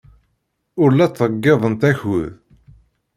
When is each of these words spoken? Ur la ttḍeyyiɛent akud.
Ur 0.81 0.89
la 0.93 1.07
ttḍeyyiɛent 1.09 1.81
akud. 1.91 2.31